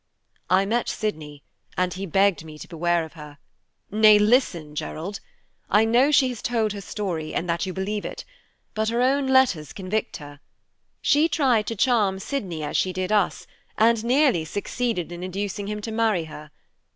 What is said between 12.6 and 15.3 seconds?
as she did us, and nearly succeeded in